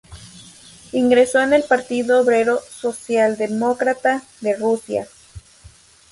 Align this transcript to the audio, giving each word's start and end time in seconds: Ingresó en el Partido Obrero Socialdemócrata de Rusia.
Ingresó 0.93 1.41
en 1.41 1.53
el 1.53 1.61
Partido 1.61 2.21
Obrero 2.23 2.59
Socialdemócrata 2.67 4.23
de 4.39 4.55
Rusia. 4.55 5.07